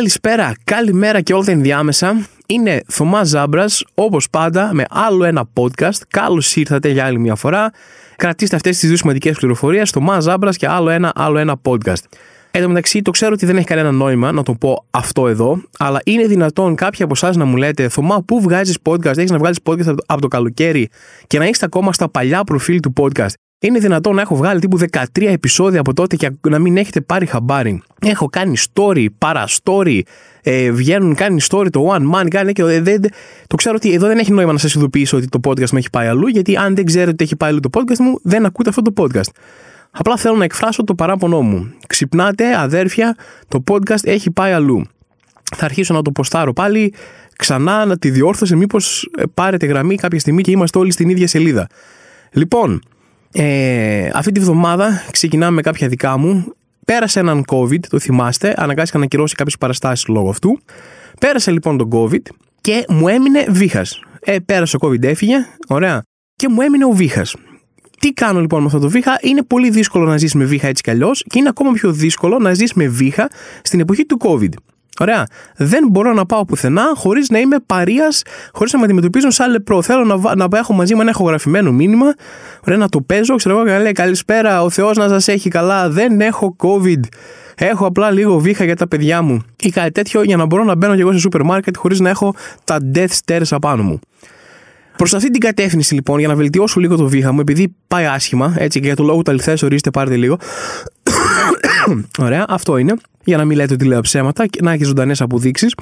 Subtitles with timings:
[0.00, 2.26] Καλησπέρα, καλημέρα και όλα τα ενδιάμεσα.
[2.46, 6.00] Είναι Θωμάς Ζάμπρας, όπως πάντα, με άλλο ένα podcast.
[6.08, 7.70] Καλώς ήρθατε για άλλη μια φορά.
[8.16, 9.90] Κρατήστε αυτές τις δύο σημαντικές πληροφορίες.
[9.90, 12.02] Θωμάς Ζάμπρας και άλλο ένα, άλλο ένα podcast.
[12.50, 15.62] Εν τω μεταξύ, το ξέρω ότι δεν έχει κανένα νόημα να το πω αυτό εδώ,
[15.78, 19.38] αλλά είναι δυνατόν κάποιοι από εσάς να μου λέτε, Θωμά, πού βγάζεις podcast, έχεις να
[19.38, 20.88] βγάλεις podcast από το καλοκαίρι
[21.26, 23.32] και να είστε ακόμα στα παλιά προφίλ του podcast.
[23.62, 27.26] Είναι δυνατόν να έχω βγάλει τύπου 13 επεισόδια από τότε και να μην έχετε πάρει
[27.26, 27.82] χαμπάρι.
[28.00, 30.04] Έχω κάνει story, παραστόρι,
[30.42, 33.00] ε, βγαίνουν, κάνει story το one man, κάνει και ε, δεν,
[33.46, 35.90] το ξέρω ότι εδώ δεν έχει νόημα να σας ειδοποιήσω ότι το podcast μου έχει
[35.90, 38.68] πάει αλλού, γιατί αν δεν ξέρετε ότι έχει πάει αλλού το podcast μου, δεν ακούτε
[38.68, 39.30] αυτό το podcast.
[39.90, 41.72] Απλά θέλω να εκφράσω το παράπονό μου.
[41.86, 43.16] Ξυπνάτε, αδέρφια,
[43.48, 44.82] το podcast έχει πάει αλλού.
[45.56, 46.94] Θα αρχίσω να το ποστάρω πάλι
[47.36, 51.26] ξανά να τη διόρθωσε μήπως ε, πάρετε γραμμή κάποια στιγμή και είμαστε όλοι στην ίδια
[51.26, 51.66] σελίδα.
[52.32, 52.80] Λοιπόν,
[53.32, 56.54] ε, αυτή τη βδομάδα ξεκινάμε με κάποια δικά μου.
[56.84, 60.58] Πέρασε έναν COVID, το θυμάστε, αναγκάστηκα να ακυρώσει κάποιες παραστάσεις λόγω αυτού.
[61.20, 62.22] Πέρασε λοιπόν τον COVID
[62.60, 64.02] και μου έμεινε βήχας.
[64.20, 65.36] Ε, πέρασε ο COVID, έφυγε,
[65.68, 66.02] ωραία.
[66.36, 67.36] Και μου έμεινε ο βήχας.
[68.00, 70.82] Τι κάνω λοιπόν με αυτό το βήχα, είναι πολύ δύσκολο να ζήσει με βήχα έτσι
[70.82, 73.30] κι αλλιώς και είναι ακόμα πιο δύσκολο να ζήσει με βήχα
[73.62, 74.52] στην εποχή του COVID.
[74.98, 75.26] Ωραία.
[75.56, 78.08] Δεν μπορώ να πάω πουθενά χωρίς να είμαι παρία,
[78.52, 79.82] χωρίς να με αντιμετωπίζουν σαν λεπρό.
[79.82, 82.14] Θέλω να, να έχω μαζί μου ένα ηχογραφημένο μήνυμα,
[82.66, 85.48] ωραία, να το παίζω, ξέρω εγώ, και να λέει Καλησπέρα, ο Θεός να σας έχει
[85.48, 85.90] καλά.
[85.90, 87.00] Δεν έχω COVID.
[87.54, 90.74] Έχω απλά λίγο βήχα για τα παιδιά μου ή κάτι τέτοιο για να μπορώ να
[90.74, 94.00] μπαίνω και εγώ σε σούπερ μάρκετ χωρίς να έχω τα death stairs απάνω μου.
[94.96, 98.54] Προς αυτή την κατεύθυνση λοιπόν, για να βελτιώσω λίγο το βήχα μου, επειδή πάει άσχημα,
[98.58, 100.36] έτσι και για το λόγο του αληθέ, ορίστε πάρτε λίγο.
[102.18, 102.94] Ωραία, αυτό είναι.
[103.24, 105.74] Για να μην λέτε ότι λέω ψέματα και να έχεις ζωντανές αποδείξεις.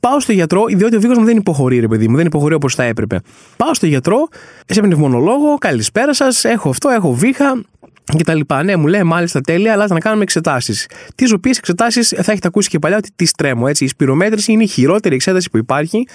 [0.00, 2.74] Πάω στο γιατρό, διότι ο βήχα μου δεν υποχωρεί, ρε παιδί μου, δεν υποχωρεί όπως
[2.74, 3.20] θα έπρεπε.
[3.56, 4.28] Πάω στο γιατρό,
[4.66, 7.62] σε πνευμονολόγο, καλησπέρα σας, έχω αυτό, έχω βήχα,
[8.04, 8.62] και τα λοιπά.
[8.62, 10.88] Ναι, μου λέει μάλιστα τέλεια, αλλά να κάνουμε εξετάσεις.
[11.14, 13.64] Τι οποίε εξετάσεις θα έχετε ακούσει και παλιά ότι τις τρέμω.
[13.68, 13.84] Έτσι.
[13.84, 16.06] Η σπυρομέτρηση είναι η χειρότερη εξέταση που υπάρχει.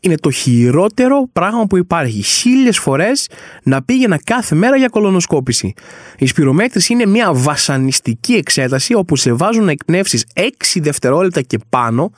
[0.00, 2.22] Είναι το χειρότερο πράγμα που υπάρχει.
[2.22, 3.28] Χίλιες φορές
[3.62, 5.74] να πήγαινα κάθε μέρα για κολονοσκόπηση.
[6.18, 10.40] Η σπυρομέτρηση είναι μια βασανιστική εξέταση όπου σε βάζουν να εκπνεύσεις 6
[10.74, 12.12] δευτερόλεπτα και πάνω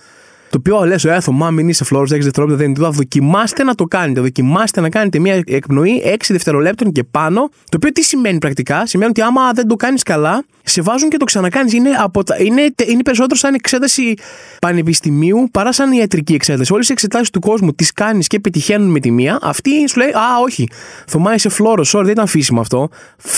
[0.55, 2.97] το οποίο λες, ο μα μην είσαι φλόρος 6 δευτερόλεπτα, δεν είναι τίποτα.
[2.97, 4.21] Δοκιμάστε να το κάνετε.
[4.21, 7.49] Δοκιμάστε να κάνετε μια εκπνοή 6 δευτερολέπτων και πάνω.
[7.49, 11.17] Το οποίο τι σημαίνει πρακτικά, σημαίνει ότι άμα δεν το κάνεις καλά, σε βάζουν και
[11.17, 11.73] το ξανακάνεις.
[11.73, 11.91] Είναι,
[12.39, 14.15] είναι, είναι περισσότερο σαν εξέταση
[14.61, 16.73] πανεπιστημίου παρά σαν ιατρική εξέταση.
[16.73, 19.39] Όλες οι εξετάσεις του κόσμου τις κάνεις και πετυχαίνουν με τη μία.
[19.43, 20.69] Αυτή σου λέει, Α, όχι.
[21.07, 22.89] Θωμά είσαι φλόρος, sorry, δεν ήταν φύσιμο αυτό.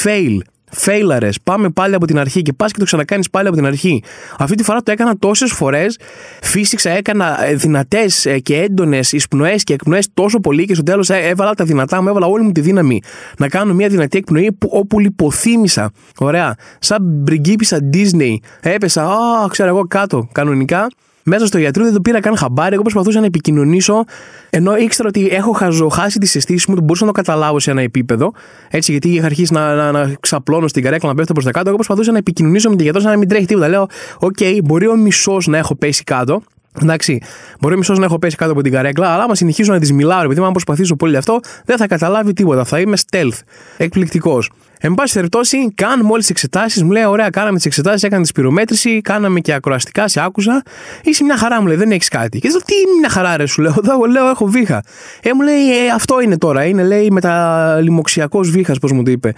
[0.03, 0.39] Fail.
[0.71, 4.03] Φέιλαρε, πάμε πάλι από την αρχή και πας και το ξανακάνεις πάλι από την αρχή.
[4.39, 5.99] Αυτή τη φορά το έκανα τόσες φορές.
[6.43, 11.11] Φύσηξα, έκανα ε, δυνατές ε, και έντονες εισπνοές και εκπνοές τόσο πολύ και στο τέλος
[11.11, 13.03] ε, έβαλα τα δυνατά μου, έβαλα όλη μου τη δύναμη
[13.39, 15.91] να κάνω μια δυνατή εκπνοή όπου λιποθύμησα.
[16.19, 16.55] Ωραία.
[16.79, 18.35] Σαν πριγκίπισσα Disney.
[18.61, 20.87] Έπεσα, α, ξέρω εγώ κάτω κανονικά
[21.29, 22.73] μέσα στο γιατρό δεν το πήρα καν χαμπάρι.
[22.73, 24.05] Εγώ προσπαθούσα να επικοινωνήσω,
[24.51, 27.81] ενώ ήξερα ότι έχω χαζοχάσει τις αισθήσεις μου, το μπορούσα να το καταλάβω σε ένα
[27.81, 28.33] επίπεδο.
[28.71, 31.67] Έτσι, γιατί είχα αρχίσει να, να, να ξαπλώνω στην καρέκλα, να πέφτω προς τα κάτω.
[31.67, 33.69] Εγώ προσπαθούσα να επικοινωνήσω με τη γιατρό, σαν να μην τρέχει τίποτα.
[33.69, 33.87] Λέω,
[34.19, 36.43] OK, okay, μπορεί ο μισός να έχω πέσει κάτω.
[36.83, 37.23] Εντάξει,
[37.61, 40.25] μπορεί μισός να έχω πέσει κάτω από την καρέκλα, αλλά άμα συνεχίζω να της μιλάω,
[40.25, 42.65] επειδή αν προσπαθήσω πολύ αυτό, δεν θα καταλάβει τίποτα.
[42.65, 43.39] Θα είμαι stealth.
[43.77, 44.51] Εκπληκτικός.
[44.81, 46.83] Εν πάση περιπτώσει, κάνουμε όλες τις εξετάσεις.
[46.83, 50.63] Μου λέει: Ωραία, κάναμε τις εξετάσεις, έκανε τη σπυρομέτρηση, κάναμε και ακροαστικά, σε άκουσα.
[51.03, 52.39] Είσαι μια χαρά, μου λέει: Δεν έχεις κάτι.
[52.39, 53.75] Και λέω: Τι μια χαρά, ρε, σου λέω.
[53.79, 54.83] Εδώ λέω: Έχω βήχα.
[55.23, 56.65] Ε, μου λέει: ε, Αυτό είναι τώρα.
[56.65, 59.35] Είναι, λέει, μεταλοιμωξιακός βήχας, πώς μου το είπε.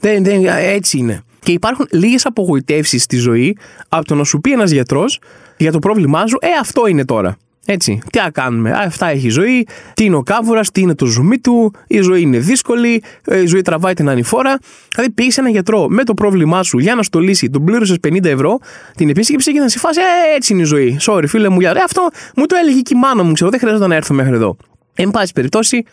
[0.00, 1.22] Δεν, δεν, έτσι είναι.
[1.38, 3.56] Και υπάρχουν λίγες απογοητεύσεις στη ζωή
[3.88, 5.20] από το να σου πει ένας γιατρός
[5.56, 7.36] για το πρόβλημά σου, Ε, αυτό είναι τώρα.
[7.66, 8.70] Έτσι, τι να κάνουμε.
[8.70, 9.66] αυτά έχει η ζωή.
[9.94, 11.74] Τι είναι ο κάβουρας, τι είναι το ζουμί του.
[11.86, 13.02] Η ζωή είναι δύσκολη.
[13.24, 14.58] Ε, η ζωή τραβάει την ανηφόρα.
[14.94, 17.50] Δηλαδή, πήγες σε έναν γιατρό με το πρόβλημά σου για να στο λύσει.
[17.50, 18.58] Τον πλήρωσες 50 ευρώ
[18.96, 20.00] την επίσκεψη και να σε φάσει.
[20.00, 20.98] Ε, έτσι είναι η ζωή.
[21.00, 23.32] Sorry, φίλε μου, για ε, αυτό μου το έλεγε και η μάνα μου.
[23.32, 24.56] Ξέρω, δεν χρειάζεται να έρθω μέχρι εδώ.
[24.94, 25.84] Εν πάση περιπτώσει,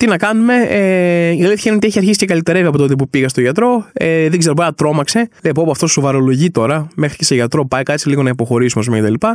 [0.00, 0.54] τι να κάνουμε.
[0.68, 3.86] Ε, η αλήθεια είναι ότι έχει αρχίσει και καλυτερεύει από τότε που πήγα στο γιατρό.
[3.92, 5.28] Ε, δεν ξέρω, μπορεί να τρόμαξε.
[5.42, 6.88] Λέει, πω, αυτός σοβαρολογεί τώρα.
[6.94, 9.06] Μέχρι και σε γιατρό πάει, κάτσε λίγο να υποχωρήσουμε κτλ.
[9.06, 9.28] Μπορεί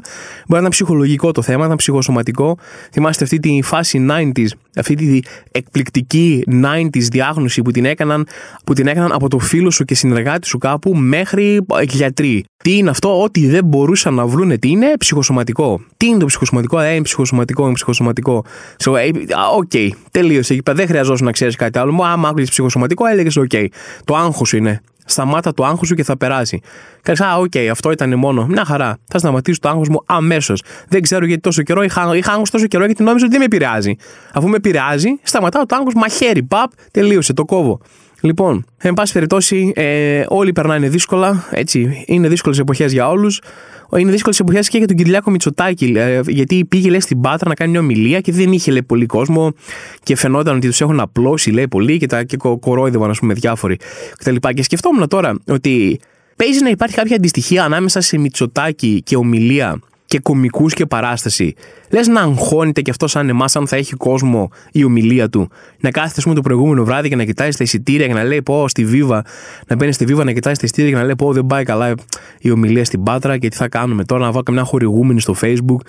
[0.47, 2.57] να ήταν ψυχολογικό το θέμα, να ήταν ψυχοσωματικό.
[2.91, 5.19] Θυμάστε αυτή τη φάση 90s, αυτή τη
[5.51, 8.27] εκπληκτική 90s διάγνωση που την, έκαναν,
[8.65, 12.45] που την έκαναν από το φίλο σου και συνεργάτη σου κάπου μέχρι γιατροί.
[12.63, 15.81] Τι είναι αυτό, ότι δεν μπορούσαν να βρουν τι είναι ψυχοσωματικό.
[15.97, 18.45] Τι είναι το ψυχοσωματικό, ε, είναι ψυχοσωματικό, είναι ψυχοσωματικό.
[18.83, 19.09] So, ε,
[19.55, 20.77] OK, okay, τελείωσε εκεί πέρα.
[20.77, 22.03] Δεν χρειαζόταν να ξέρεις κάτι άλλο.
[22.03, 23.65] Άμα άκουγες ψυχοσωματικό, έλεγες: OK,
[24.05, 24.81] το άγχος είναι.
[25.07, 26.61] Σταμάτα το άγχος σου και θα περάσει.
[27.01, 28.45] Κάνει, Α, OK, okay, αυτό ήταν μόνο.
[28.45, 28.97] Μια χαρά.
[29.07, 30.61] Θα σταματήσω το άγχος μου αμέσως.
[30.87, 33.55] Δεν ξέρω γιατί τόσο καιρό είχα, είχα άγχος τόσο καιρό γιατί νόμιζα ότι δεν με
[33.55, 33.95] επηρεάζει.
[34.33, 36.43] Αφού με επηρεάζει, σταματάω το άγχος μαχαίρι.
[36.43, 37.79] Παπ, τελείωσε, το κόβω.
[38.25, 41.47] Λοιπόν, εν πάση περιπτώσει, ε, όλοι περνάνε δύσκολα.
[41.51, 43.41] Έτσι, είναι δύσκολες εποχές για όλους.
[43.97, 45.93] Είναι δύσκολες εποχές και για τον Κυριάκο Μητσοτάκη.
[45.95, 49.05] Ε, γιατί πήγε, λέει, στην Πάτρα να κάνει μια ομιλία και δεν είχε λέει, πολύ
[49.05, 49.53] κόσμο
[50.03, 53.77] και φαινόταν ότι τους έχουν απλώσει, λέει, πολύ και, τα, και κορόιδευαν, ας πούμε, διάφοροι
[54.17, 54.35] κτλ.
[54.35, 55.99] Και, και σκεφτόμουν τώρα ότι
[56.35, 61.55] παίζει να υπάρχει κάποια αντιστοιχεία ανάμεσα σε Μητσοτάκη και ομιλία και κομικούς και παράσταση.
[61.89, 65.49] Λες να αγχώνεται κι αυτό σαν εμάς, αν θα έχει κόσμο η ομιλία του.
[65.79, 68.41] Να κάθεται, ας πούμε, το προηγούμενο βράδυ και να κοιτάει τα εισιτήρια και να λέει
[68.41, 69.25] πω στη Βίβα,
[69.67, 71.93] να μπαίνει στη Βίβα να κοιτάει τα εισιτήρια και να λέει πω δεν πάει καλά
[72.39, 74.25] η ομιλία στην Πάτρα και τι θα κάνουμε τώρα.
[74.25, 75.79] Να βάλω καμιά χορηγούμενη στο Facebook,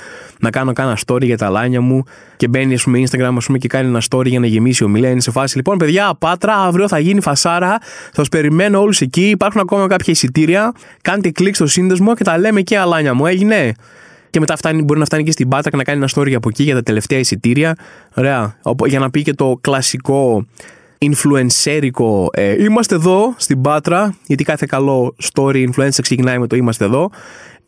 [0.41, 2.03] να κάνω κάνα story για τα λάνια μου
[2.37, 4.87] και μπαίνει, ας πούμε, Instagram ας πούμε, και κάνει ένα story για να γεμίσει η
[4.87, 5.11] ομιλία.
[5.11, 9.29] Είναι σε φάση λοιπόν, παιδιά, Πάτρα, αύριο θα γίνει φασάρα, θα σας περιμένω όλους εκεί.
[9.29, 10.73] Υπάρχουν ακόμα κάποια εισιτήρια.
[11.03, 13.27] Κάντε κλικ στο σύνδεσμο και τα λέμε και αλάνια μου.
[13.27, 13.75] Έγινε
[14.37, 16.49] και μετά φτάνει, μπορεί να φτάνει και στην Πάτρα και να κάνει ένα story από
[16.49, 17.77] εκεί για τα τελευταία εισιτήρια.
[18.15, 18.57] Ωραία.
[18.87, 20.47] Για να πει και το κλασικό
[20.99, 26.85] influencerικό ε, είμαστε εδώ στην Πάτρα, γιατί κάθε καλό story influencer ξεκινάει με το είμαστε
[26.85, 27.11] εδώ.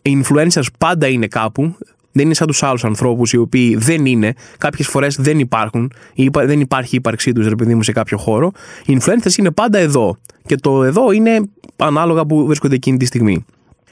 [0.02, 1.76] Οι influencers πάντα είναι κάπου.
[2.12, 4.34] Δεν είναι σαν τους άλλους ανθρώπους οι οποίοι δεν είναι.
[4.58, 8.52] Κάποιες φορές δεν υπάρχουν ή δεν υπάρχει η ύπαρξή τους, επειδή μου, σε κάποιο χώρο.
[8.86, 10.16] Οι influencers είναι πάντα εδώ.
[10.46, 11.40] Και το εδώ είναι
[11.76, 13.44] ανάλογα που βρίσκονται εκείνη τη στιγμή.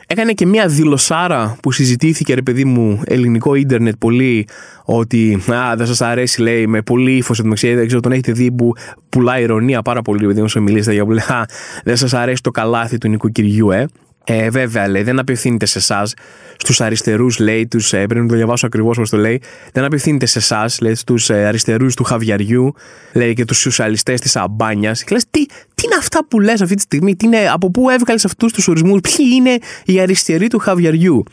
[0.09, 4.49] Έκανε και μια δηλωσάρα που συζητήθηκε, ρε παιδί μου, ελληνικό ίντερνετ πολύ,
[4.85, 7.75] ότι α, δεν σας αρέσει, λέει, με πολύ ύφος εντωμεταξύ.
[7.75, 8.73] Δεν ξέρω, τον έχετε δει που
[9.09, 11.47] πουλάει ηρωνία πάρα πολύ, επειδή μου μιλήσετε για που λέει, Α,
[11.85, 13.87] δεν σας αρέσει το καλάθι του νοικοκυριού, ε.
[14.29, 16.15] Ε, βέβαια, λέει, δεν απευθύνεται σε εσάς,
[16.57, 17.93] στους αριστερούς, λέει, τους.
[17.93, 19.43] Ε, πρέπει να το διαβάσω ακριβώς όπω το λέει.
[19.73, 22.75] Δεν απευθύνεται σε εσάς, λέει, στους ε, αριστερούς του Χαβιαριού,
[23.13, 25.05] λέει, και τους σοσιαλιστές της Αμπάνιας.
[25.05, 27.91] Και λες, τι, τι είναι αυτά που λες αυτή τη στιγμή, τι είναι, από πού
[27.91, 31.25] έβγαλες αυτούς τους ορισμούς, ποιοι είναι οι αριστεροί του Χαβιαριού;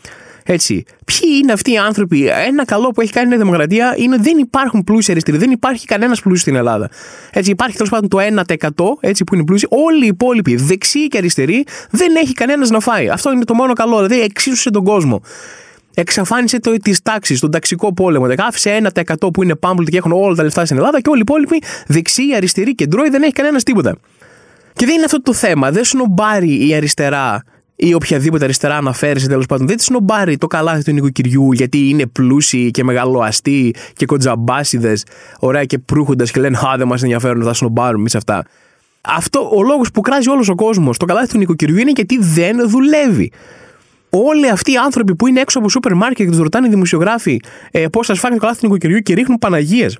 [0.44, 0.84] Έτσι.
[1.06, 4.38] Ποιοι είναι αυτοί οι άνθρωποι; Ένα καλό που έχει κάνει η Δημοκρατία είναι ότι δεν
[4.38, 5.38] υπάρχουν πλούσιοι αριστεροί.
[5.38, 6.90] Δεν υπάρχει κανένας πλούσιος στην Ελλάδα.
[7.32, 9.68] Έτσι, υπάρχει τέλος πάντων το 1% έτσι, που είναι πλούσιοι.
[9.70, 13.10] Όλοι οι υπόλοιποι, δεξιοί και αριστεροί, δεν έχει κανένας να φάει.
[13.10, 13.96] Αυτό είναι το μόνο καλό.
[13.96, 15.22] Δηλαδή, εξίσουσε τον κόσμο.
[15.96, 18.28] Εξαφάνισε το, τη τάξη, τον ταξικό πόλεμο.
[18.38, 21.26] Άφησε 1% που είναι πάμπλουτοι και έχουν όλα τα λεφτά στην Ελλάδα και όλοι οι
[21.28, 23.96] υπόλοιποι δεξιοί, αριστεροί, κεντρώοι δεν έχει κανένας τίποτα.
[24.74, 25.72] Και δεν είναι αυτό το θέμα.
[25.72, 27.44] Δεν σνομπάρει η αριστερά
[27.86, 32.06] ή οποιαδήποτε αριστερά αναφέρει τέλος πάντων, δεν τη σνομπάρει το καλάθι του νοικοκυριού γιατί είναι
[32.06, 35.06] πλούσιοι και μεγαλοαστοί και κοντζαμπάσιδες,
[35.40, 38.46] ωραία και προύχοντας και λένε Α, δεν μας ενδιαφέρουν, θα σνομπάρουμε εμείς αυτά.
[39.02, 42.70] Αυτό ο λόγος που κράζει όλος ο κόσμος το καλάθι του νοικοκυριού είναι γιατί δεν
[42.70, 43.32] δουλεύει.
[44.10, 47.40] Όλοι αυτοί οι άνθρωποι που είναι έξω από σούπερ μάρκετ και τους ρωτάνε οι δημοσιογράφοι
[47.72, 49.98] ε, πώς θα σφάγει το καλάθι του νοικοκυριού και ρίχνουν Παναγίες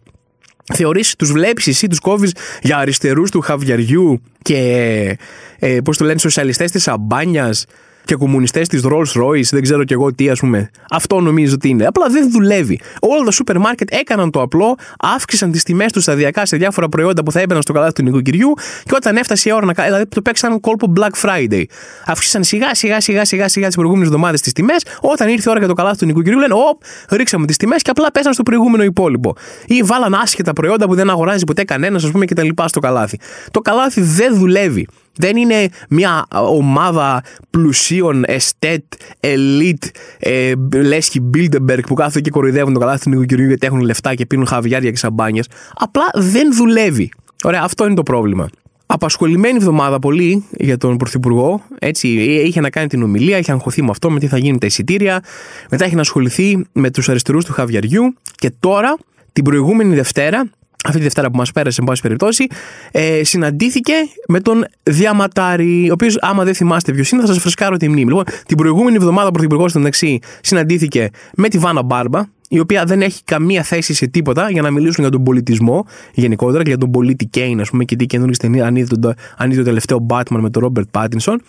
[0.74, 5.18] θεωρείς, τους βλέπεις εσύ, τους κόβεις για αριστερούς του χαβιαριού και
[5.60, 7.66] ε, πώς το λένε σοσιαλιστές της αμπάνιας;
[8.06, 10.70] Και κομμουνιστές της Rolls Royce, δεν ξέρω κι εγώ τι, ας πούμε.
[10.90, 11.86] Αυτό νομίζω ότι είναι.
[11.86, 12.80] Απλά δεν δουλεύει.
[13.02, 17.24] Όλα τα σούπερ μάρκετ έκαναν το απλό, αύξησαν τις τιμές τους σταδιακά σε διάφορα προϊόντα
[17.24, 18.54] που θα έμπαιναν στο καλάθι του νοικοκυριού
[18.84, 19.88] και όταν έφτασε η ώρα να κάνει.
[19.88, 21.64] Δηλαδή το παίξαν κόλπο Black Friday.
[22.06, 24.86] Αύξησαν σιγά σιγά σιγά σιγά σιγά τις προηγούμενες εβδομάδες τις τιμές.
[25.02, 27.90] Όταν ήρθε η ώρα για το καλάθι του νοικοκυριού, λένε Ωπ, ρίξαμε τις τιμές και
[27.90, 29.36] απλά πέσαν στο προηγούμενο υπόλοιπο.
[29.66, 32.80] Ή βάλαν άσχετα προϊόντα που δεν αγοράζει ποτέ κανένας, ας πούμε, και τα λοιπά στο
[32.80, 33.20] καλάθι.
[33.52, 34.88] Το καλάθι δεν δουλεύει.
[35.16, 38.84] Δεν είναι μια ομάδα πλουσίων εστέτ,
[39.20, 39.84] ελίτ,
[40.20, 44.26] ε, λέσχη Bilderberg που κάθονται και κοροϊδεύουν το καλάθι του νοικοκυριού γιατί έχουν λεφτά και
[44.26, 45.48] πίνουν χαβιάρια και σαμπάνιες.
[45.74, 47.12] Απλά δεν δουλεύει.
[47.44, 48.50] Ωραία, αυτό είναι το πρόβλημα.
[48.86, 51.64] Απασχολημένη εβδομάδα πολύ για τον Πρωθυπουργό.
[51.80, 54.66] Έτσι, είχε να κάνει την ομιλία, είχε αγχωθεί με αυτό, με τι θα γίνει τα
[54.66, 55.24] εισιτήρια.
[55.70, 58.14] Μετά είχε να ασχοληθεί με τους αριστερούς του Χαβιαριού.
[58.36, 58.98] Και τώρα,
[59.34, 60.50] την προηγούμενη Δευτέρα,
[60.84, 62.48] αυτή τη Δευτέρα που μας πέρασε, εν πάση περιπτώσει,
[62.92, 63.94] ε, συναντήθηκε
[64.28, 68.08] με τον Διαματάρη, ο οποίος, άμα δεν θυμάστε ποιος είναι, θα σας φρεσκάρω τη μνήμη.
[68.08, 72.86] Λοιπόν, την προηγούμενη εβδομάδα ο Πρωθυπουργός στον Δεξί συναντήθηκε με τη Βάνα Μπάρμπα, η οποία
[72.86, 76.78] δεν έχει καμία θέση σε τίποτα για να μιλήσουν για τον πολιτισμό γενικότερα και για
[76.78, 79.14] τον πολίτη Κέιν, ας πούμε, και τι καινούργια ταινία αν είδε το,
[79.56, 81.42] το τελευταίο Batman με τον Ρόμπερτ Πάτινσον.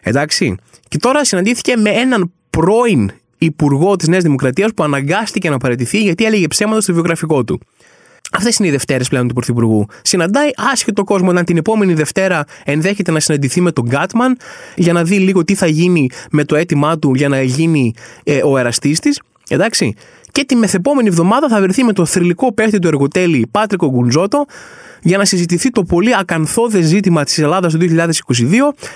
[0.00, 0.54] Εντάξει.
[0.88, 6.24] Και τώρα συναντήθηκε με έναν πρώην υπουργό της Νέας Δημοκρατίας που αναγκάστηκε να παραιτηθεί γιατί
[6.24, 7.60] έλεγε ψέματα στο βιογραφικό του.
[8.36, 9.86] Αυτές είναι οι Δευτέρες πλέον του Πρωθυπουργού.
[10.02, 14.36] Συναντάει άσχετο κόσμο να την επόμενη Δευτέρα ενδέχεται να συναντηθεί με τον Γκάτμαν
[14.76, 18.40] για να δει λίγο τι θα γίνει με το αίτημά του για να γίνει ε,
[18.44, 19.20] ο εραστής της.
[19.48, 19.94] Εντάξει.
[20.30, 24.44] Και τη μεθεπόμενη εβδομάδα θα βρεθεί με το θρηλυκό παίχτη του εργοτέλη Πάτρικο Γκουντζότο
[25.02, 28.10] για να συζητηθεί το πολύ ακαθόδε ζήτημα της Ελλάδας το 2022,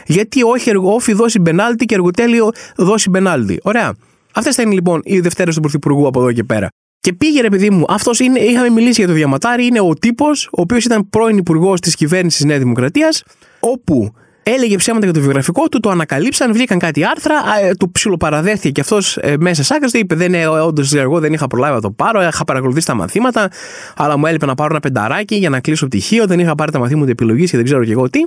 [0.06, 3.60] γιατί όχι όφη δώσει μπενάλτη και εργοτέλειο δώσει μπενάλτη.
[3.62, 3.94] Ωραία.
[4.34, 6.68] Αυτές θα είναι λοιπόν οι Δευτέρες του Πρωθυπουργού από εδώ και πέρα.
[7.00, 10.46] Και πήγε ρε παιδί μου, αυτός είναι, είχαμε μιλήσει για το Διαματάρι, είναι ο τύπος,
[10.46, 13.22] ο οποίος ήταν πρώην υπουργός της κυβέρνησης Νέας Δημοκρατίας,
[13.60, 14.12] όπου
[14.54, 18.80] Έλεγε ψέματα για το βιογραφικό του, το ανακαλύψαν, βγήκαν κάτι άρθρα, ε, του ψιλοπαραδέχθηκε και
[18.80, 19.98] αυτός ε, μέσα σάκρα του.
[19.98, 23.50] Είπε: Δεν είναι όντως εγώ δεν είχα προλάβει να το πάρω, είχα παρακολουθήσει τα μαθήματα,
[23.96, 26.78] αλλά μου έλειπε να πάρω ένα πενταράκι για να κλείσω πτυχίο, δεν είχα πάρει τα
[26.78, 28.20] μαθήματα επιλογής και δεν ξέρω και εγώ τι.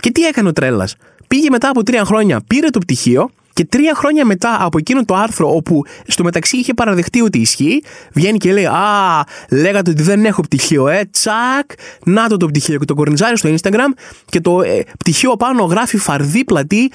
[0.00, 0.96] Και τι έκανε ο τρέλας.
[1.28, 5.14] Πήγε μετά από τρία χρόνια, πήρε το πτυχίο, και τρία χρόνια μετά από εκείνο το
[5.14, 7.82] άρθρο, όπου στο μεταξύ είχε παραδεχτεί ότι ισχύει,
[8.12, 11.70] βγαίνει και λέει: Α, λέγατε ότι δεν έχω πτυχίο, ε, τσακ,
[12.04, 12.78] να το το πτυχίο.
[12.78, 13.92] Και το κορνιζάρει στο Instagram
[14.24, 16.90] και το ε, πτυχίο πάνω γράφει φαρδί πλατή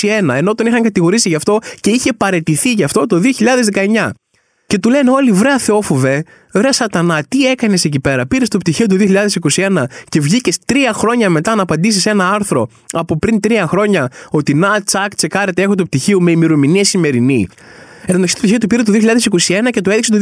[0.00, 0.34] 2021.
[0.34, 3.20] Ενώ τον είχαν κατηγορήσει γι' αυτό και είχε παρετηθεί γι' αυτό το
[3.72, 4.10] 2019.
[4.66, 8.86] Και του λένε όλοι, βρέα Θεόφοβε, ρε Σατανά, τι έκανες εκεί πέρα; Πήρες το πτυχίο
[8.86, 8.96] του
[9.54, 14.54] 2021 και βγήκες τρία χρόνια μετά να απαντήσεις ένα άρθρο από πριν τρία χρόνια ότι
[14.54, 17.48] να τσακ, τσεκάρετε, έχω το πτυχίο με ημερομηνία σημερινή.
[18.06, 20.18] Εν το πτυχίο του πήρε το 2021 και το έδειξε το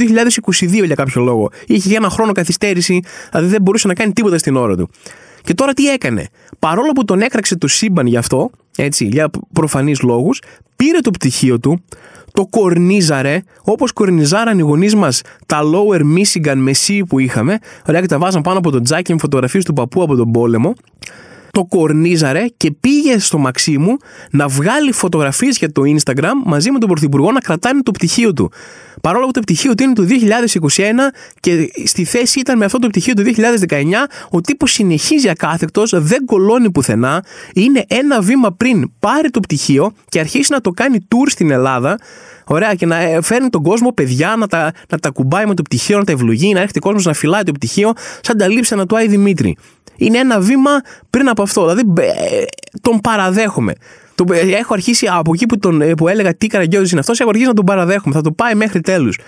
[0.51, 1.51] 2022 για κάποιο λόγο.
[1.67, 4.91] Είχε για ένα χρόνο καθυστέρηση, δηλαδή δεν μπορούσε να κάνει τίποτα στην ώρα του.
[5.43, 6.27] Και τώρα τι έκανε.
[6.59, 10.43] Παρόλο που τον έκραξε το σύμπαν γι' αυτό, έτσι, για προφανείς λόγους,
[10.77, 11.83] πήρε το πτυχίο του,
[12.33, 17.59] το κορνίζαρε όπως κορνιζάραν οι γονείς μας τα Lower Michigan μεσί που είχαμε.
[17.89, 20.75] Ωραία, και τα βάζαν πάνω από τον τζάκι με φωτογραφίες του παππού από τον πόλεμο.
[21.53, 23.97] Το κορνίζαρε και πήγε στο Μαξίμου
[24.31, 28.53] να βγάλει φωτογραφίες για το Instagram μαζί με τον Πρωθυπουργό να κρατάνε το πτυχίο του.
[29.01, 30.07] Παρόλο που το πτυχίο του είναι το
[30.67, 30.81] 2021
[31.41, 33.23] και στη θέση ήταν με αυτό το πτυχίο του
[33.69, 33.85] 2019,
[34.31, 40.21] ο τύπος συνεχίζει ακάθεκτος, δεν κολώνει πουθενά, είναι ένα βήμα πριν πάρει το πτυχίο και
[40.21, 41.99] αρχίσει να το κάνει tour στην Ελλάδα.
[42.45, 45.63] Ωραία, και να ε, φέρνει τον κόσμο παιδιά να τα, να τα κουμπάει με το
[45.63, 48.97] πτυχίο, να τα ευλογεί, να έρχεται κόσμος να φυλάει το πτυχίο, σαν τα λείψανα του
[48.97, 49.57] Άι Δημήτρη.
[49.97, 50.71] Είναι ένα βήμα
[51.11, 51.75] πριν από αυτό.
[51.75, 52.45] Δηλαδή ε,
[52.81, 53.73] τον παραδέχομαι.
[54.15, 57.29] Το, ε, έχω αρχίσει από εκεί που, τον, που έλεγα τι καραγκιόζης είναι αυτός, έχω
[57.29, 58.15] αρχίσει να τον παραδέχομαι.
[58.15, 59.19] Θα το πάει μέχρι τέλους.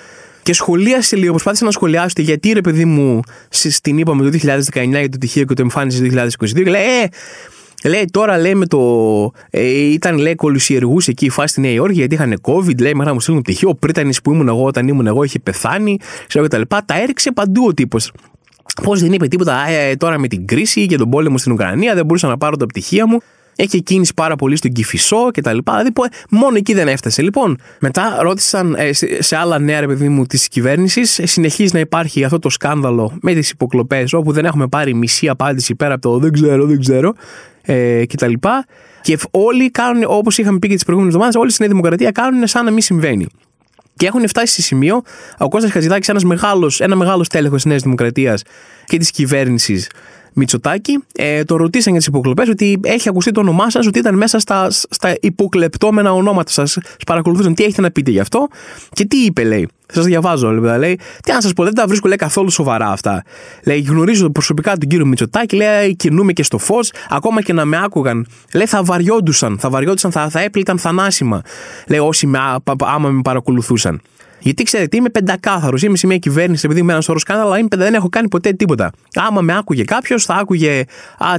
[0.43, 4.39] Και σχολίασε λίγο, προσπάθησε να σχολιάσετε γιατί ρε παιδί μου στην είπαμε το
[4.73, 6.67] 2019 για το τυχείο και το εμφάνισε το 2022.
[6.67, 7.09] Λέει, ε,
[7.89, 8.81] Λέει τώρα λέει με το.
[9.51, 12.81] Ε, ήταν λέει κολουσιεργού εκεί η φάση στη Νέα Υόρκη γιατί είχαν COVID.
[12.81, 13.69] Λέει μέχρι να μου στείλουν πτυχίο.
[13.69, 15.99] Ο Πρίτανη που ήμουν εγώ όταν ήμουν εγώ είχε πεθάνει.
[16.27, 16.85] Ξέρω τα λοιπά.
[16.85, 18.13] Τα έριξε παντού ο τύπος.
[18.83, 22.05] Πώς δεν είπε τίποτα ε, τώρα με την κρίση και τον πόλεμο στην Ουκρανία, δεν
[22.05, 23.19] μπορούσα να πάρω τα πτυχία μου.
[23.57, 25.73] Έχει κίνηση πάρα πολύ στον Κυφισό και τα λοιπά.
[25.73, 25.93] Δηλαδή,
[26.31, 27.23] μόνο εκεί δεν έφτασε.
[27.23, 31.19] Λοιπόν, μετά ρώτησαν ε, σε άλλα νέα, ρε παιδί μου, της κυβέρνησης.
[31.19, 35.29] Ε, συνεχίζει να υπάρχει αυτό το σκάνδαλο με τις υποκλοπές, όπου δεν έχουμε πάρει μισή
[35.29, 37.15] απάντηση πέρα από το δεν ξέρω, δεν ξέρω
[37.63, 38.33] ε, κτλ.
[38.33, 38.65] Και,
[39.03, 42.47] και όλοι κάνουν, όπως είχαμε πει και τις προηγούμενες εβδομάδες, όλοι στην Νέα Δημοκρατία κάνουν
[42.47, 43.27] σαν να μην συμβαίνει.
[43.97, 45.03] Και έχουν φτάσει σε σημείο
[45.39, 48.43] ο Κώστας Χατζηδάκης, ένας μεγάλος, ένα μεγάλο τέλεχο της Νέας Δημοκρατίας
[48.85, 49.89] και της κυβέρνησης
[50.35, 54.17] Μητσοτάκη, ε, το ρωτήσαν για τις υποκλοπές ότι έχει ακουστεί το όνομά σας, ότι ήταν
[54.17, 56.71] μέσα στα, στα υποκλεπτόμενα ονόματα σας.
[56.71, 58.49] Σας παρακολουθούσαν, τι έχετε να πείτε γι' αυτό.
[58.93, 59.69] Και τι είπε, λέει.
[59.87, 60.99] Σας διαβάζω, λέει, λέει.
[61.23, 63.23] Τι αν σας πω, δεν τα βρίσκω λέει, καθόλου σοβαρά αυτά.
[63.65, 67.81] Λέει, γνωρίζω προσωπικά τον κύριο Μητσοτάκη, λέει, κινούμε και στο φως, ακόμα και να με
[67.85, 68.27] άκουγαν.
[68.55, 71.43] Λέει, θα βαριόντουσαν, θα βαριόντουσαν, θα, θα έπληταν θανάσιμα.
[71.89, 72.39] Λέει, όσοι με,
[72.85, 74.01] άμα με παρακολουθούσαν.
[74.45, 75.83] Γιατί ξέρετε, είμαι πεντακάθαρος.
[75.83, 78.91] Είμαι σε μια κυβέρνηση, επειδή είμαι ένας σωρό σκάνδαλα, αλλά δεν έχω κάνει ποτέ τίποτα.
[79.15, 80.85] Άμα με άκουγε κάποιος, θα άκουγε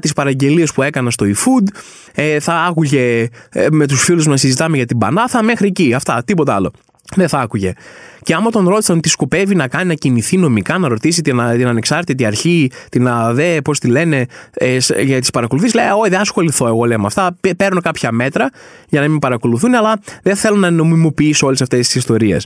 [0.01, 1.67] τις παραγγελίες που έκανα στο eFood,
[2.13, 5.93] ε, θα άκουγε ε, με τους φίλους να συζητάμε για την Πανάθα, μέχρι εκεί.
[5.93, 6.71] Αυτά, τίποτα άλλο.
[7.15, 7.73] Δεν θα άκουγε.
[8.21, 11.67] Και άμα τον ρώτησαν τι σκοπεύει να κάνει, να κινηθεί νομικά, να ρωτήσει την, την
[11.67, 16.67] ανεξάρτητη αρχή, την ΑΔΕ, πώς τη λένε, ε, για τις παρακολουθήσεις, λέει: Όχι, δεν ασχοληθώ
[16.67, 17.37] εγώ λέει, με αυτά.
[17.57, 18.49] Παίρνω κάποια μέτρα
[18.89, 22.45] για να μην παρακολουθούν, αλλά δεν θέλω να νομιμοποιήσω όλες αυτές τις ιστορίες.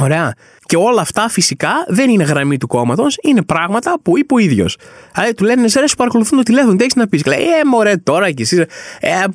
[0.00, 0.34] Ωραία.
[0.68, 4.76] Και όλα αυτά φυσικά δεν είναι γραμμή του κόμματος, είναι πράγματα που είπε ο ίδιος.
[5.14, 7.24] Δηλαδή του λένε, σε ρε, σου παρακολουθούν το τηλέφωνο, τι έχεις να πεις.
[7.26, 8.66] Λέει, Ε, μωρέ, τώρα κι εσείς ε,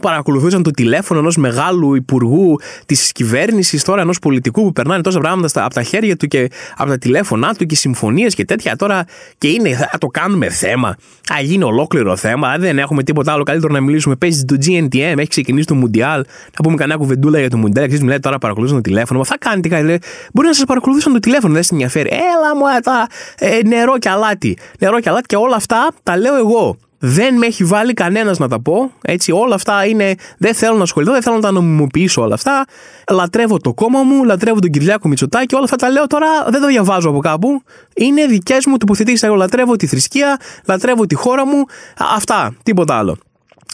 [0.01, 5.65] παρακολουθούσαν το τηλέφωνο ενός μεγάλου υπουργού της κυβέρνησης, τώρα ενός πολιτικού που περνάνε τόσα πράγματα
[5.65, 8.75] από τα χέρια του και από τα τηλέφωνά του και συμφωνίες και τέτοια.
[8.75, 9.05] Τώρα
[9.37, 10.89] και είναι, θα το κάνουμε θέμα.
[11.33, 12.57] Α, γίνει ολόκληρο θέμα.
[12.57, 14.15] Δεν έχουμε τίποτα άλλο καλύτερο να μιλήσουμε.
[14.15, 16.21] Παίζει το GNTM, έχει ξεκινήσει το Mundial.
[16.53, 17.81] Θα πούμε κανένα κουβεντούλα για το Mundial.
[17.81, 19.23] Εξή μου λέει τώρα παρακολουθούν το τηλέφωνο.
[19.23, 19.99] Θα κάνετε κάτι.
[20.33, 22.09] Μπορεί να σας παρακολουθήσουν το τηλέφωνο, δεν σα ενδιαφέρει.
[22.11, 24.57] Έλα μου, τα ε, νερό και αλάτι.
[24.79, 26.77] Νερό και αλάτι και όλα αυτά τα λέω εγώ.
[27.05, 28.91] Δεν με έχει βάλει κανένας να τα πω.
[29.01, 30.15] Έτσι, όλα αυτά είναι.
[30.37, 32.65] Δεν θέλω να ασχοληθώ, δεν θέλω να τα νομιμοποιήσω όλα αυτά.
[33.11, 35.55] Λατρεύω το κόμμα μου, λατρεύω τον Κυριάκο Μητσοτάκη.
[35.55, 37.61] Όλα αυτά τα λέω τώρα, δεν τα διαβάζω από κάπου.
[37.95, 39.23] Είναι δικές μου τοποθετήσεις.
[39.23, 41.65] Εγώ λατρεύω τη θρησκεία, λατρεύω τη χώρα μου.
[42.15, 43.17] Αυτά, τίποτα άλλο.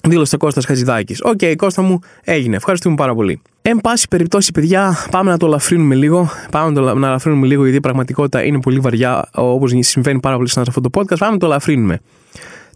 [0.04, 1.22] Δήλωσε ο Κώστας Χατζηδάκης.
[1.22, 2.56] OK, okay, Κώστα μου, έγινε.
[2.56, 3.42] Ευχαριστούμε πάρα πολύ.
[3.62, 6.30] Εν πάση περιπτώσει, παιδιά, πάμε να το ελαφρύνουμε λίγο.
[6.52, 10.36] Πάμε να το να ελαφρύνουμε λίγο, γιατί η πραγματικότητα είναι πολύ βαριά, όπως συμβαίνει πάρα
[10.36, 11.18] πολύ σε αυτό το podcast.
[11.18, 12.00] Πάμε να το ελαφρύνουμε.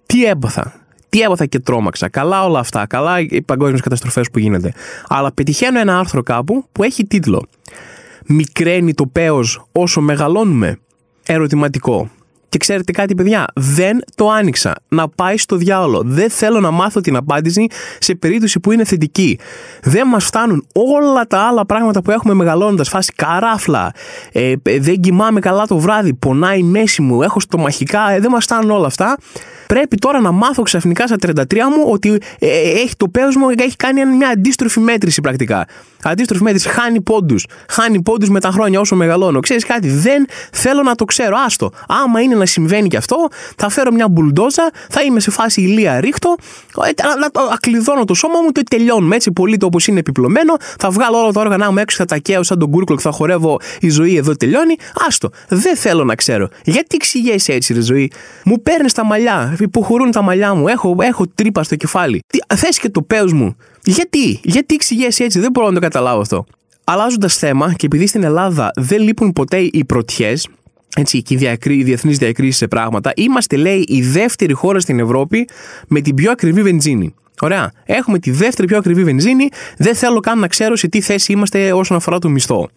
[0.06, 0.74] Τι έπαθα.
[1.10, 2.10] Τι έπαθα και τρόμαξα.
[2.10, 2.88] Καλά όλα αυτά.
[2.88, 4.74] Καλά οι παγκόσμιες καταστροφές που γίνεται.
[5.08, 7.48] Αλλά πετυχαίνω ένα άρθρο κάπου που έχει τίτλο
[8.26, 10.78] Μικραίνει το πέος όσο μεγαλώνουμε.
[11.26, 12.10] Ερωτηματικό.
[12.54, 14.76] Και ξέρετε κάτι, παιδιά, δεν το άνοιξα.
[14.88, 16.02] Να πάει στο διάολο.
[16.06, 17.68] Δεν θέλω να μάθω την απάντηση
[18.00, 19.40] σε περίπτωση που είναι θετική.
[19.84, 22.90] Δεν μας φτάνουν όλα τα άλλα πράγματα που έχουμε μεγαλώνοντας.
[22.90, 23.92] Φάση καράφλα.
[24.32, 26.14] Ε, δεν κοιμάμαι καλά το βράδυ.
[26.14, 27.22] Πονάει η μέση μου.
[27.22, 28.12] Έχω στομαχικά.
[28.12, 29.18] Ε, δεν μας φτάνουν όλα αυτά.
[29.68, 31.34] Πρέπει τώρα να μάθω ξαφνικά στα 33
[31.76, 35.66] μου ότι ε, ε, έχει το πέος μου έχει κάνει μια αντίστροφη μέτρηση πρακτικά.
[36.10, 37.46] Αντίστροφη μέτρηση χάνει πόντους.
[37.70, 39.40] Χάνει πόντους με τα χρόνια όσο μεγαλώνω.
[39.40, 41.36] Ξέρεις κάτι, δεν θέλω να το ξέρω.
[41.46, 41.72] Άστο.
[41.88, 46.00] Άμα είναι να συμβαίνει και αυτό, θα φέρω μια μπουλντόζα, θα είμαι σε φάση ηλία
[46.00, 46.36] ρίχτω,
[46.86, 50.56] ε, να ακλειδώνω το σώμα μου, το τελειώνουμε έτσι πολύ το όπως είναι επιπλωμένο.
[50.80, 53.12] Θα βγάλω όλα τα όργανα μου έξω, θα τα καίω σαν τον κούρκλο και θα
[53.12, 54.76] χορεύω η ζωή εδώ τελειώνει.
[55.08, 55.30] Άστο.
[55.48, 56.48] Δεν θέλω να ξέρω.
[56.64, 58.12] Γιατί εξηγέσαι έτσι, ρε ζωή;
[58.46, 62.24] Μου παίρνεις τα μαλλιά, υποχωρούν τα μαλλιά μου, έχω, έχω τρύπα στο κεφάλι.
[62.56, 63.56] Θες και το πέος μου.
[63.86, 66.46] Γιατί, γιατί εξηγέσαι έτσι, δεν μπορώ να το καταλάβω αυτό.
[66.84, 70.48] Αλλάζοντας θέμα και επειδή στην Ελλάδα δεν λείπουν ποτέ οι πρωτιές,
[70.96, 75.48] έτσι, και οι διεθνείς διακρίσεις σε πράγματα, είμαστε, λέει, η δεύτερη χώρα στην Ευρώπη
[75.88, 77.14] με την πιο ακριβή βενζίνη.
[77.42, 77.72] Ωραία.
[77.86, 79.48] Έχουμε τη δεύτερη πιο ακριβή βενζίνη.
[79.78, 82.70] Δεν θέλω καν να ξέρω σε τι θέση είμαστε όσον αφορά το μισθό.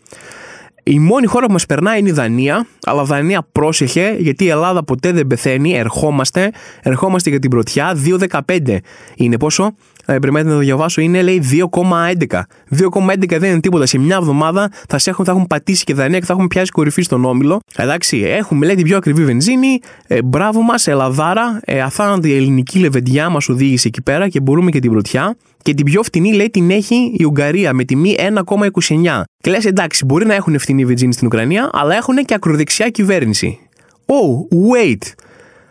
[0.82, 4.84] Η μόνη χώρα που μας περνάει είναι η Δανία, αλλά Δανία πρόσεχε, γιατί η Ελλάδα
[4.84, 5.72] ποτέ δεν πεθαίνει.
[5.74, 6.50] Ερχόμαστε,
[6.82, 7.96] ερχόμαστε για την πρωτιά.
[8.04, 8.76] 2,15
[9.16, 9.74] είναι πόσο,
[10.06, 12.40] ε, πρέπει να το διαβάσω, είναι λέει 2,11.
[12.78, 13.86] 2,11 δεν είναι τίποτα.
[13.86, 16.70] Σε μια εβδομάδα θα, σε έχουν, θα έχουν πατήσει και Δανία και θα έχουμε πιάσει
[16.70, 17.60] κορυφή στον όμιλο.
[17.76, 19.78] Εντάξει, έχουμε λέει την πιο ακριβή βενζίνη.
[20.06, 21.60] Ε, μπράβο μας, Ελαδάρα.
[21.64, 25.36] Ε, αθάνατη ελληνική λεβεντιά μας οδήγησε εκεί πέρα και μπορούμε και την πρωτιά.
[25.62, 29.22] Και την πιο φτηνή λέει την έχει η Ουγγαρία με τιμή 1,29.
[29.40, 33.58] Και λες εντάξει, μπορεί να έχουν φτηνή βενζίνη στην Ουκρανία, αλλά έχουν και ακροδεξιά κυβέρνηση.
[34.06, 35.02] Oh, wait.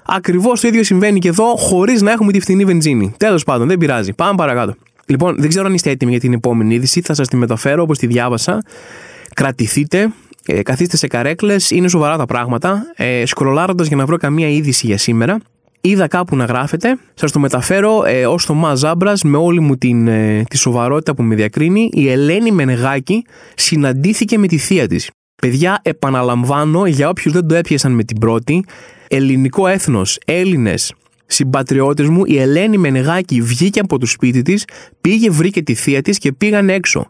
[0.06, 3.14] Ακριβώς το ίδιο συμβαίνει και εδώ, χωρίς να έχουμε τη φθηνή βενζίνη.
[3.18, 4.14] Τέλος πάντων, δεν πειράζει.
[4.14, 4.76] Πάμε παρακάτω.
[5.06, 7.02] Λοιπόν, δεν ξέρω αν είστε έτοιμοι για την επόμενη είδηση.
[7.02, 8.64] Θα σας τη μεταφέρω όπως τη διάβασα.
[9.34, 10.14] Κρατηθείτε.
[10.46, 11.72] Ε, καθίστε σε καρέκλες.
[11.72, 12.84] Είναι σοβαρά τα πράγματα.
[12.96, 15.38] Ε, Σκρολάροντας για να βρω καμία είδηση για σήμερα.
[15.82, 16.98] Είδα κάπου να γράφετε.
[17.14, 21.16] Σας το μεταφέρω ε, ως το Μα Ζάμπρας με όλη μου την, ε, τη σοβαρότητα
[21.16, 21.90] που με διακρίνει.
[21.94, 25.10] Η Ελένη Μενεγάκη συναντήθηκε με τη θεία της.
[25.36, 28.66] Παιδιά, επαναλαμβάνω για όποιους δεν το έπιασαν με την πρώτη,
[29.08, 30.94] ελληνικό έθνος, Έλληνες,
[31.26, 34.66] συμπατριώτες μου, η Ελένη Μενεγάκη βγήκε από το σπίτι της,
[35.02, 37.10] πήγε, βρήκε τη θεία της και πήγαν έξω.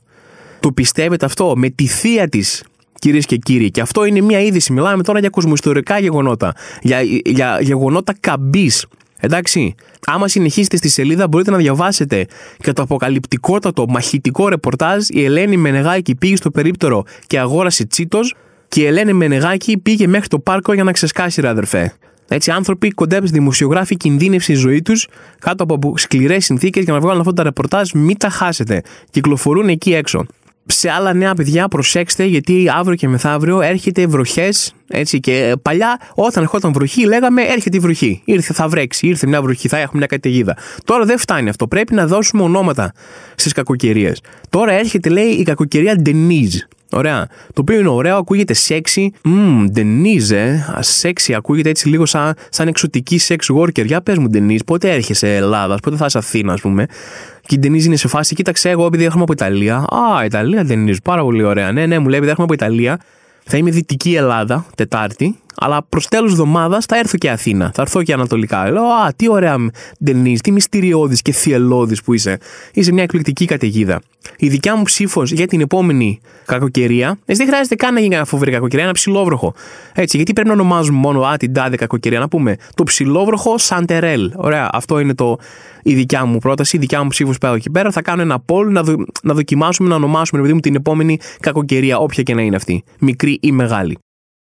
[0.59, 2.63] Το πιστεύετε αυτό, με τη θεία της,
[2.99, 3.71] κυρίες και κύριοι.
[3.71, 4.73] Και αυτό είναι μια είδηση.
[4.73, 6.53] Μιλάμε τώρα για κοσμοϊστορικά γεγονότα.
[6.81, 8.85] Για, για γεγονότα καμπής.
[9.19, 9.75] Εντάξει,
[10.06, 12.25] άμα συνεχίσετε στη σελίδα μπορείτε να διαβάσετε
[12.58, 18.36] και το αποκαλυπτικότατο μαχητικό ρεπορτάζ η Ελένη Μενεγάκη πήγε στο περίπτερο και αγόρασε τσίτος
[18.67, 21.93] και η Ελένη Μενεγάκη πήγε μέχρι το πάρκο για να ξεσκάσει ρε αδερφέ.
[22.28, 25.08] Έτσι, άνθρωποι κοντεύει δημοσιογράφοι κινδύνευση η ζωή τους
[25.39, 27.91] κάτω από σκληρές συνθήκες για να βγάλουν αυτά τα ρεπορτάζ.
[27.93, 28.82] Μην τα χάσετε.
[29.10, 30.25] Κυκλοφορούν εκεί έξω
[30.65, 34.73] σε άλλα νέα παιδιά προσέξτε γιατί αύριο και μεθαύριο έρχεται βροχές.
[34.88, 38.21] Έτσι και παλιά, όταν ερχόταν βροχή, λέγαμε έρχεται η βροχή.
[38.25, 40.58] Ήρθε, θα βρέξει, ήρθε μια βροχή, θα έχουμε μια καταιγίδα.
[40.84, 41.67] Τώρα δεν φτάνει αυτό.
[41.67, 42.93] Πρέπει να δώσουμε ονόματα
[43.36, 44.21] στις κακοκαιρίες.
[44.49, 46.74] Τώρα έρχεται, λέει, η κακοκαιρία Denise.
[46.91, 47.28] Ωραία.
[47.54, 49.08] Το οποίο είναι ωραίο, ακούγεται sexy.
[49.24, 50.65] Μμμ, Denise, ε.
[51.02, 53.86] Sexy, ακούγεται έτσι λίγο σαν, σαν εξωτική sex worker.
[53.86, 56.86] Για πες μου, Denise, πότε έρχεσαι Ελλάδας, πότε θα είσαι Αθήνα, ας πούμε.
[57.41, 59.76] Και η Ντενίζ είναι σε φάση, κοίταξε εγώ επειδή έρχομαι από Ιταλία.
[59.76, 61.71] Α, Ιταλία Ντενίζ, πάρα πολύ ωραία.
[61.71, 63.00] Ναι, ναι, μου λέει επειδή έρχομαι από Ιταλία.
[63.43, 67.71] Θα είμαι Δυτική Ελλάδα, Τετάρτη, αλλά προς τέλος εβδομάδας θα έρθω και Αθήνα.
[67.73, 68.71] Θα έρθω και Ανατολικά.
[68.71, 69.55] Λέω, Α, τι ωραία,
[70.03, 72.37] Ντενίζ, τι μυστηριώδης και θυελώδης που είσαι.
[72.73, 74.01] Είσαι μια εκπληκτική καταιγίδα.
[74.37, 78.25] Η δικιά μου ψήφος για την επόμενη κακοκαιρία, εσύ δεν χρειάζεται καν να γίνει ένα
[78.25, 79.53] φοβερή κακοκαιρία, ένα ψηλόβροχο.
[79.93, 84.31] Έτσι, γιατί πρέπει να ονομάζουμε μόνο Α, την τάδε κακοκαιρία, να πούμε το ψηλόβροχο Σαντερέλ.
[84.35, 85.37] Ωραία, αυτό είναι το,
[85.83, 87.91] η δικιά μου πρόταση, η δικιά μου ψήφος πέρα εκεί πέρα.
[87.91, 91.97] Θα κάνω ένα poll να, δο, να δοκιμάσουμε να ονομάσουμε επειδή μου την επόμενη κακοκαιρία,
[91.97, 92.83] όποια και να είναι αυτή.
[92.99, 93.97] Μικρή ή μεγάλη.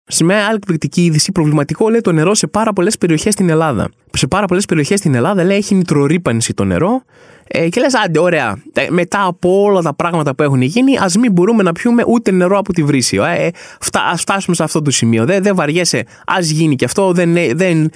[0.08, 3.90] Σε μια άλλη εκπληκτική είδηση, προβληματικό λέει το νερό σε πάρα πολλές περιοχές στην Ελλάδα.
[4.14, 7.02] Σε πάρα πολλές περιοχές στην Ελλάδα λέει έχει νητρορύπανση το νερό.
[7.48, 8.62] Ε, και λες, άντε, ωραία.
[8.74, 12.32] Ε, μετά από όλα τα πράγματα που έχουν γίνει, ας μην μπορούμε να πιούμε ούτε
[12.32, 13.18] νερό από τη βρύση.
[13.18, 15.26] Ε, φτα, ας φτάσουμε σε αυτό το σημείο.
[15.26, 17.12] Δεν, δεν βαριέσαι, ας γίνει και αυτό.
[17.12, 17.90] Δεν, δεν,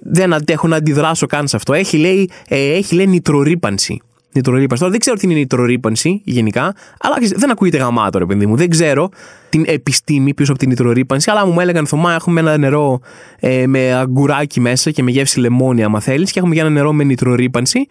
[0.00, 1.72] δεν αντέχω να αντιδράσω καν σε αυτό.
[1.72, 4.00] Έχει λέει, ε, έχει, λέει νητρορύπανση.
[4.32, 4.78] Νητρορύπανση.
[4.78, 8.56] Τώρα δεν ξέρω τι είναι νητρορύπανση γενικά, αλλά δεν ακούγεται γαμάτο, ρε παιδί μου.
[8.56, 9.08] Δεν ξέρω
[9.48, 13.00] την επιστήμη πίσω από την νητρορύπανση, αλλά μου έλεγαν Θωμά, έχουμε ένα νερό
[13.40, 16.92] ε, με αγκουράκι μέσα και με γεύση λεμόνια, άμα θέλεις, και έχουμε για ένα νερό
[16.92, 17.86] με νητρορύπανση.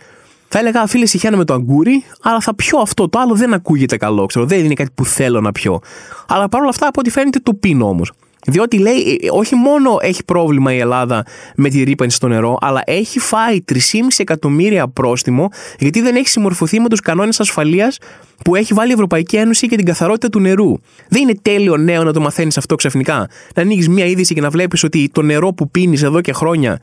[0.47, 3.09] Θα έλεγα, φίλε, συχαίνω με το αγκούρι, αλλά θα πιω αυτό.
[3.09, 4.45] Το άλλο δεν ακούγεται καλό, ξέρω.
[4.45, 5.79] Δεν είναι κάτι που θέλω να πιω.
[6.27, 8.11] Αλλά παρόλα αυτά, από ό,τι φαίνεται, το πίνω όμως.
[8.47, 11.25] Διότι λέει, ε, όχι μόνο έχει πρόβλημα η Ελλάδα
[11.55, 13.77] με τη ρήπανση στο νερό, αλλά έχει φάει 3,5
[14.17, 15.49] εκατομμύρια πρόστιμο
[15.79, 17.97] γιατί δεν έχει συμμορφωθεί με τους κανόνες ασφαλείας
[18.43, 20.73] που έχει βάλει η Ευρωπαϊκή Ένωση για την καθαρότητα του νερού.
[21.07, 23.29] Δεν είναι τέλειο νέο να το μαθαίνεις αυτό ξαφνικά.
[23.55, 26.79] Να ανοίγεις μία είδηση και να βλέπεις ότι το νερό που πίνεις εδώ και χρόνια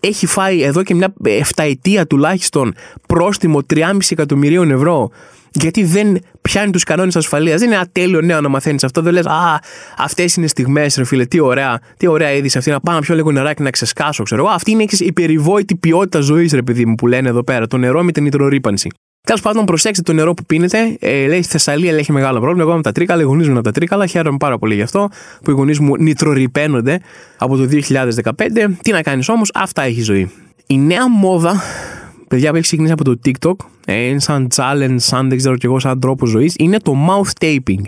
[0.00, 2.74] έχει φάει εδώ και μια 7 ετία τουλάχιστον
[3.06, 5.10] πρόστιμο 3,5 εκατομμυρίων ευρώ
[5.52, 7.60] γιατί δεν πιάνει τους κανόνες ασφαλείας.
[7.60, 9.02] Δεν είναι ατέλειο νέο να μαθαίνεις αυτό.
[9.02, 9.60] Δεν λες, Α,
[9.96, 12.70] αυτές είναι στιγμές, ρε φίλε, τι ωραία, τι ωραία είδηση αυτή.
[12.70, 14.50] Να πάω να πιω λίγο νεράκι να ξεσκάσω, ξέρω εγώ.
[14.54, 17.66] Αυτή είναι η περιβόητη ποιότητα ζωής, ρε παιδί μου, που λένε εδώ πέρα.
[17.66, 18.90] Το νερό με την νητρορύπανση.
[19.22, 20.96] Τέλος πάντων, προσέξτε το νερό που πίνετε.
[21.00, 22.62] Ε, λέει στη Θεσσαλία έχει μεγάλο πρόβλημα.
[22.68, 24.06] Εγώ με τα τρίκαλα, οι γονείς μου από τα τρίκαλα.
[24.06, 25.08] Χαίρομαι πάρα πολύ γι' αυτό
[25.44, 27.00] που οι γονείς μου νητρορυπαίνονται
[27.36, 28.76] από το 2015.
[28.82, 30.30] Τι να κάνεις όμως, αυτά έχει ζωή.
[30.66, 31.62] Η νέα μόδα
[32.30, 35.66] παιδιά που έχει ξεκινήσει από το TikTok, ε, είναι σαν challenge, σαν δεν ξέρω κι
[35.66, 37.82] εγώ, σαν τρόπο ζωής, είναι το mouth taping.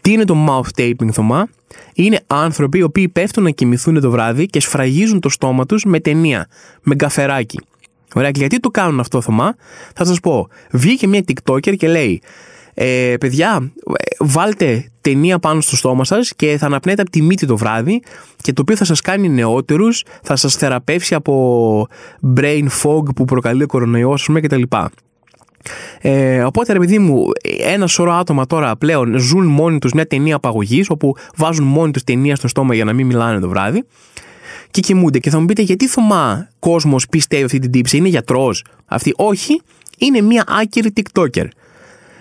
[0.00, 1.48] Τι είναι το mouth taping, Θωμά;
[1.94, 6.00] Είναι άνθρωποι οι οποίοι πέφτουν να κοιμηθούν το βράδυ και σφραγίζουν το στόμα τους με
[6.00, 6.48] ταινία,
[6.82, 7.60] με καφεράκι.
[8.14, 9.54] Ωραία, και γιατί το κάνουν αυτό, Θωμά,
[9.94, 10.48] θα σας πω.
[10.70, 12.22] Βγήκε μια TikToker και λέει
[12.78, 13.72] ε, παιδιά,
[14.18, 18.02] βάλτε ταινία πάνω στο στόμα σας και θα αναπνέετε από τη μύτη το βράδυ
[18.36, 21.86] και το οποίο θα σας κάνει νεότερους, θα σας θεραπεύσει από
[22.36, 24.62] brain fog που προκαλεί ο κορονοϊός, ας πούμε, κτλ.
[26.00, 27.24] Ε, οπότε, ρε παιδί μου,
[27.64, 32.04] ένα σωρό άτομα τώρα πλέον ζουν μόνοι τους μια ταινία απαγωγής, όπου βάζουν μόνοι τους
[32.04, 33.84] ταινία στο στόμα για να μην μιλάνε το βράδυ
[34.70, 35.18] και κοιμούνται.
[35.18, 38.64] Και θα μου πείτε, γιατί Θωμά κόσμος πιστεύει αυτή την τύψη, είναι γιατρός.
[38.86, 39.60] Αυτή, όχι,
[39.98, 41.46] είναι μια άκυρη TikToker.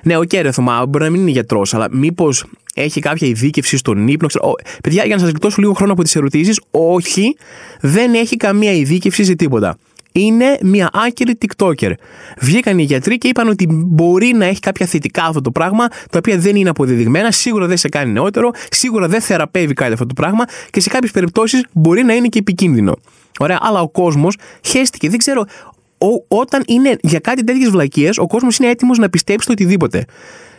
[0.05, 3.77] Ναι, OK, okay, ρε Θωμά, μπορεί να μην είναι γιατρός, αλλά μήπως έχει κάποια ειδίκευση
[3.77, 4.27] στον ύπνο.
[4.27, 7.37] Ξέρω, παιδιά, για να σας γλιτώσω λίγο χρόνο από τις ερωτήσεις, όχι,
[7.81, 9.77] δεν έχει καμία ειδίκευση σε τίποτα.
[10.11, 11.91] Είναι μια άκυρη TikToker.
[12.39, 16.17] Βγήκαν οι γιατροί και είπαν ότι μπορεί να έχει κάποια θετικά αυτό το πράγμα, τα
[16.17, 20.13] οποία δεν είναι αποδεδειγμένα, σίγουρα δεν σε κάνει νεότερο, σίγουρα δεν θεραπεύει κάτι αυτό το
[20.13, 22.95] πράγμα και σε κάποιες περιπτώσεις μπορεί να είναι και επικίνδυνο.
[23.39, 25.09] Ωραία, αλλά ο κόσμος χέστηκε.
[25.09, 25.45] Δεν ξέρω,
[26.27, 30.05] όταν είναι για κάτι τέτοιες βλακίες, ο κόσμος είναι έτοιμος να πιστέψει το οτιδήποτε.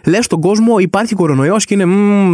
[0.06, 1.84] Λες στον κόσμο υπάρχει κορονοϊός και είναι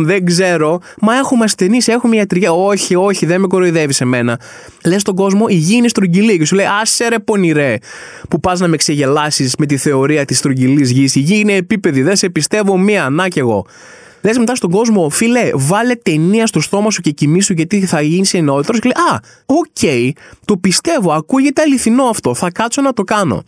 [0.04, 2.46] δεν ξέρω, μα έχουμε ασθενείς, έχουμε ιατρική.
[2.46, 4.40] Όχι, όχι, δεν με κοροϊδεύεις εμένα.
[4.84, 7.76] Λες στον κόσμο η γη είναι στρογγυλή και σου λέει Άσε ρε πονηρέ,
[8.28, 11.14] που πας να με ξεγελάσεις με τη θεωρία της στρογγυλής γης.
[11.14, 13.66] Η γη είναι επίπεδη, δεν σε πιστεύω μία, να κι εγώ.
[14.22, 18.34] Λες μετά στον κόσμο, φίλε, βάλε ταινία στο στόμα σου και κοιμήσου γιατί θα γίνεις
[18.34, 18.78] εννοότερο.
[18.78, 20.10] Και λέει, Α, οκ, okay,
[20.44, 23.42] το πιστεύω, ακούγεται αληθινό αυτό, θα κάτσω να το κάνω.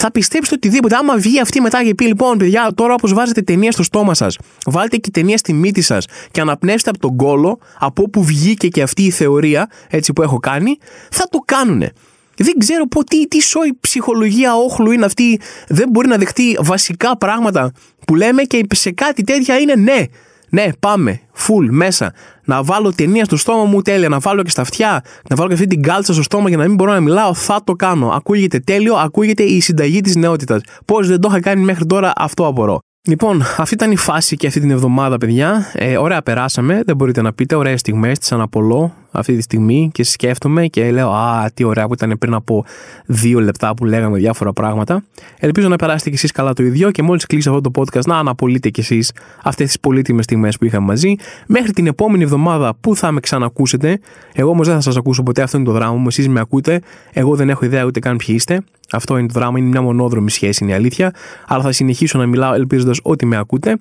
[0.00, 0.96] Θα πιστέψετε οτιδήποτε.
[0.96, 4.38] Άμα βγει αυτή μετά και πει, λοιπόν, παιδιά, τώρα όπως βάζετε ταινία στο στόμα σας,
[4.66, 8.82] βάλτε και ταινία στη μύτη σας και αναπνεύστε από τον κώλο, από όπου βγήκε και
[8.82, 10.78] αυτή η θεωρία, έτσι που έχω κάνει,
[11.10, 11.92] θα το κάνουνε.
[12.36, 15.40] Δεν ξέρω πω τι, τι σόι ψυχολογία όχλου είναι αυτή.
[15.68, 17.72] Δεν μπορεί να δεχτεί βασικά πράγματα
[18.06, 20.02] που λέμε και σε κάτι τέτοια είναι ναι.
[20.50, 21.20] Ναι, πάμε.
[21.32, 22.12] Φουλ, μέσα.
[22.48, 24.08] Να βάλω ταινία στο στόμα μου, τέλεια.
[24.08, 25.02] Να βάλω και στα αυτιά.
[25.28, 27.34] Να βάλω και αυτή την κάλτσα στο στόμα για να μην μπορώ να μιλάω.
[27.34, 28.08] Θα το κάνω.
[28.08, 30.60] Ακούγεται τέλειο, ακούγεται η συνταγή της νεότητας.
[30.84, 32.78] Πώς δεν το είχα κάνει μέχρι τώρα, αυτό απορώ.
[33.08, 35.70] Λοιπόν, αυτή ήταν η φάση και αυτή την εβδομάδα, παιδιά.
[35.74, 36.82] Ε, ωραία, περάσαμε.
[36.86, 37.54] Δεν μπορείτε να πείτε.
[37.54, 38.18] Ωραίες στιγμές.
[38.18, 42.34] Τις αναπολώ αυτή τη στιγμή και σκέφτομαι και λέω Α, τι ωραία που ήταν πριν
[42.34, 42.64] από
[43.06, 45.04] δύο λεπτά που λέγαμε διάφορα πράγματα.
[45.38, 48.18] Ελπίζω να περάσετε κι εσείς καλά το ίδιο και μόλις κλείσει αυτό το podcast να
[48.18, 51.14] αναπολύτε κι εσείς αυτές τις πολύτιμες στιγμές που είχαμε μαζί.
[51.46, 54.00] Μέχρι την επόμενη εβδομάδα που θα με ξανακούσετε.
[54.32, 56.06] Εγώ όμως δεν θα σας ακούσω ποτέ, αυτό είναι το δράμα μου.
[56.08, 56.80] Εσείς με ακούτε.
[57.12, 58.62] Εγώ δεν έχω ιδέα ούτε καν ποιοι είστε.
[58.92, 61.14] Αυτό είναι το δράμα, είναι μια μονόδρομη σχέση, είναι η αλήθεια.
[61.46, 63.76] Αλλά θα συνεχίσω να μιλάω ελπίζοντας ότι με ακούτε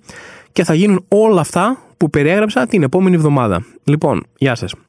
[0.51, 3.65] και θα γίνουν όλα αυτά που περιέγραψα την επόμενη εβδομάδα.
[3.83, 4.87] Λοιπόν, γεια σας.